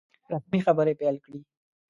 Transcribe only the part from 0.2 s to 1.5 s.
رسمي خبري پیل کړې.